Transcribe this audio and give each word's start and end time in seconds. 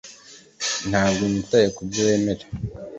Ntabwo 0.89 1.23
nitaye 1.31 1.67
kubyo 1.75 1.99
wemera 2.07 2.45